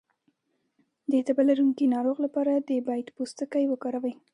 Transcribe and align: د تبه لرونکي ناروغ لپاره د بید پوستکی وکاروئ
د 1.11 1.13
تبه 1.27 1.43
لرونکي 1.49 1.85
ناروغ 1.95 2.17
لپاره 2.25 2.53
د 2.57 2.69
بید 2.87 3.07
پوستکی 3.15 3.65
وکاروئ 3.69 4.13